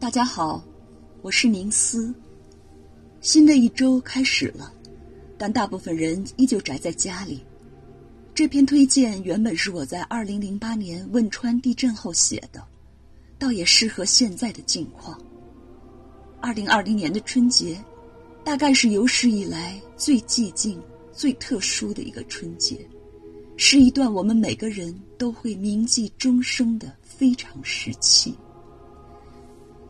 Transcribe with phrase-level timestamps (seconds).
[0.00, 0.64] 大家好，
[1.20, 2.12] 我是宁思。
[3.20, 4.72] 新的一周开始了，
[5.36, 7.44] 但大部分人依旧宅在家里。
[8.34, 12.66] 这篇推荐原本是我在二零零八年汶川地震后写的，
[13.38, 15.20] 倒也适合现在的境况。
[16.40, 17.78] 二零二零年的春节，
[18.42, 20.80] 大概是有史以来最寂静、
[21.12, 22.88] 最特殊的一个春节，
[23.58, 28.34] 是一段我们每个人都会铭记终生的非常时期。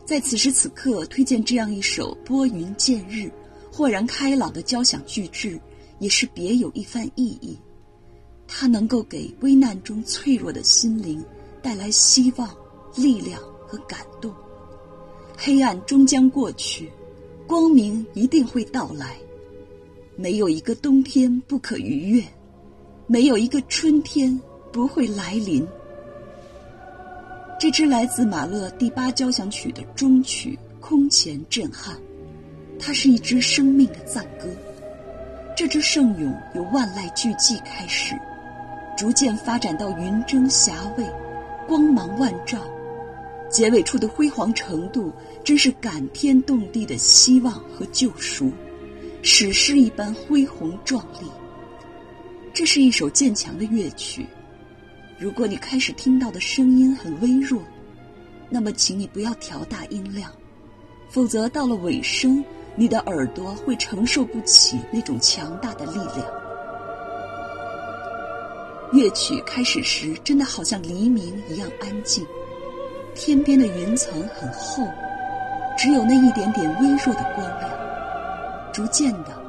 [0.05, 3.31] 在此时此刻，推荐这样一首拨云见日、
[3.71, 5.59] 豁然开朗的交响巨制，
[5.99, 7.57] 也是别有一番意义。
[8.47, 11.23] 它能够给危难中脆弱的心灵
[11.61, 12.49] 带来希望、
[12.95, 14.33] 力量和感动。
[15.37, 16.91] 黑暗终将过去，
[17.47, 19.17] 光明一定会到来。
[20.17, 22.23] 没有一个冬天不可逾越，
[23.07, 24.37] 没有一个春天
[24.73, 25.65] 不会来临。
[27.61, 31.95] 这支来自马勒第八交响曲的终曲空前震撼，
[32.79, 34.47] 它是一支生命的赞歌。
[35.55, 38.15] 这支圣咏由万籁俱寂开始，
[38.97, 41.05] 逐渐发展到云蒸霞蔚，
[41.67, 42.59] 光芒万丈。
[43.47, 48.51] 结尾处的辉煌程度，真是感天动地的希望和救赎，
[49.21, 51.27] 史诗一般恢宏壮丽。
[52.55, 54.25] 这是一首渐强的乐曲。
[55.21, 57.61] 如果你开始听到的声音很微弱，
[58.49, 60.31] 那么请你不要调大音量，
[61.09, 62.43] 否则到了尾声，
[62.75, 66.25] 你的耳朵会承受不起那种强大的力量。
[68.91, 72.25] 乐曲开始时，真的好像黎明一样安静，
[73.13, 74.83] 天边的云层很厚，
[75.77, 77.69] 只有那一点点微弱的光亮。
[78.73, 79.39] 逐渐的，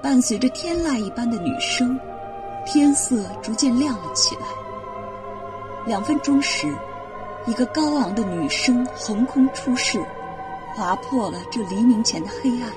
[0.00, 1.98] 伴随着天籁一般的女声，
[2.64, 4.42] 天色逐渐亮了起来。
[5.86, 6.72] 两分钟时，
[7.46, 9.98] 一个高昂的女声横空出世，
[10.74, 12.70] 划破了这黎明前的黑暗。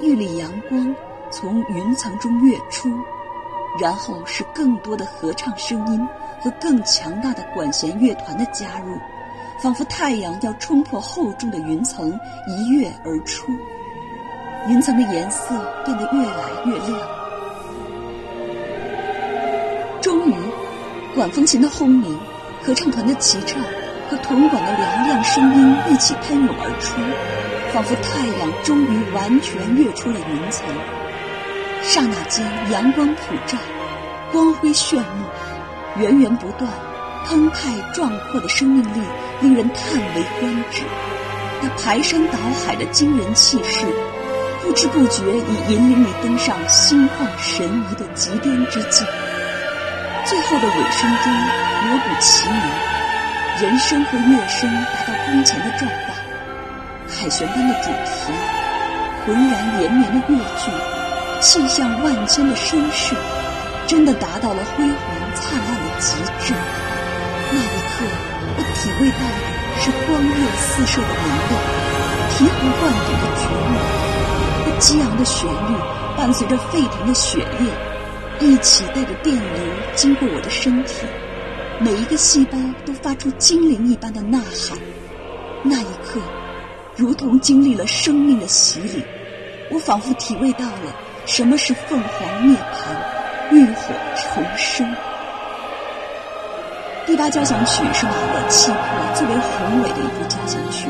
[0.00, 0.94] 一缕阳光
[1.30, 2.90] 从云层中跃出，
[3.80, 6.08] 然后是更多的合唱声音
[6.40, 8.96] 和更强大的管弦乐团的加入，
[9.60, 13.52] 仿佛太阳要冲破厚重的云层一跃而出。
[14.68, 15.54] 云层的颜色
[15.84, 17.00] 变得越来越亮，
[21.14, 22.18] 管风琴的轰鸣，
[22.62, 23.62] 合唱团的齐唱
[24.08, 26.94] 和铜管的嘹亮声音一起喷涌而出，
[27.70, 30.64] 仿佛太阳终于完全跃出了云层。
[31.82, 33.58] 刹那间，阳光普照，
[34.32, 35.26] 光辉炫目，
[36.00, 36.70] 源源不断、
[37.26, 39.00] 澎湃壮阔的生命力
[39.42, 40.82] 令人叹为观止。
[41.60, 43.84] 那排山倒海的惊人气势，
[44.62, 49.04] 不知不觉已引领你登上心旷神怡的极巅之际。
[50.24, 52.60] 最后的尾声中，锣鼓齐鸣，
[53.60, 56.14] 人声和乐声达到空前的壮大，
[57.12, 58.32] 凯旋般的主题，
[59.26, 60.70] 浑然连绵的乐句，
[61.40, 63.16] 气象万千的声势，
[63.86, 64.94] 真的达到了辉煌
[65.34, 66.54] 灿烂的极致。
[67.50, 68.06] 那一刻，
[68.56, 69.36] 我体会到的
[69.80, 71.52] 是光热四射的明媚，
[72.30, 73.74] 醍醐灌顶的绝望，
[74.66, 75.76] 那激昂的旋律
[76.16, 77.91] 伴随着沸腾的血液。
[78.42, 79.62] 一起带着电流
[79.94, 81.06] 经过我的身体，
[81.78, 84.76] 每一个细胞都发出精灵一般的呐喊。
[85.62, 86.20] 那一刻，
[86.96, 89.04] 如同经历了生命的洗礼，
[89.70, 90.92] 我仿佛体味到了
[91.24, 94.92] 什么是凤凰涅槃、浴火重生。
[97.06, 100.88] 第八交响曲是马勒气魄最为宏伟的一部交响曲，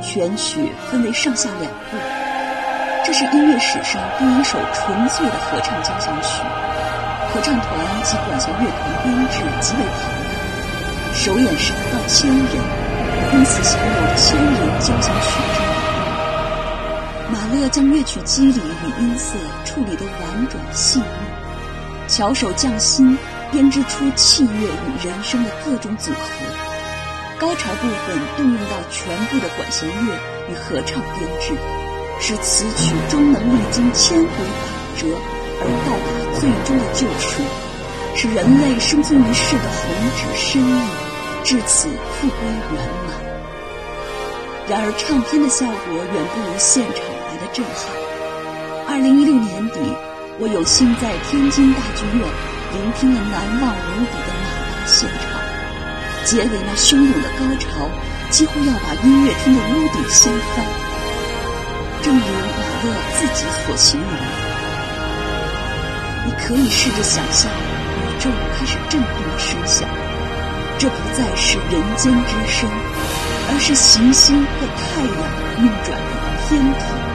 [0.00, 1.96] 全曲分为上下两部。
[3.04, 6.42] 这是音乐史上第一首纯粹的合唱交响曲。
[7.36, 7.68] 合唱团
[8.02, 12.48] 及管弦乐团编制极为庞大，首演时达到千人，
[13.34, 15.68] 因此享有“千人交响曲”之誉。
[17.30, 19.34] 马勒将乐曲机理与音色
[19.66, 21.04] 处理得婉转细腻，
[22.08, 23.18] 巧手匠心
[23.52, 26.18] 编织出器乐与人声的各种组合。
[27.38, 30.14] 高潮部分动用到全部的管弦乐
[30.48, 31.52] 与合唱编制，
[32.18, 35.06] 使此曲终能历经千回百折。
[35.60, 36.08] 而到达
[36.38, 37.42] 最终的救赎，
[38.14, 40.80] 使人类生存于世的宏旨深意
[41.44, 42.38] 至此复归
[42.72, 43.14] 圆满。
[44.68, 46.98] 然而，唱片的效果远不如现场
[47.28, 47.86] 来的震撼。
[48.88, 49.78] 二零一六年底，
[50.38, 52.20] 我有幸在天津大剧院
[52.74, 55.38] 聆听了难忘无比的马达现场，
[56.24, 57.86] 结尾那汹涌的高潮
[58.30, 60.66] 几乎要把音乐厅的屋顶掀翻。
[62.02, 64.45] 正如马勒自己所形容。
[66.26, 68.28] 你可以试着想象，宇宙
[68.58, 69.88] 开始震动的声响，
[70.76, 72.68] 这不再是人间之声，
[73.48, 75.14] 而是行星和太阳
[75.62, 76.10] 运转的
[76.48, 77.05] 天体。